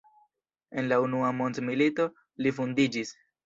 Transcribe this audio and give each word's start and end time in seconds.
En 0.81 0.89
la 0.93 0.97
unua 1.03 1.31
mondmilito 1.43 2.11
li 2.45 2.59
vundiĝis. 2.61 3.17